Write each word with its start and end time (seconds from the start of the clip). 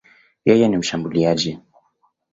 Yeye 0.45 0.67
ni 0.67 0.77
mshambuliaji. 0.77 1.59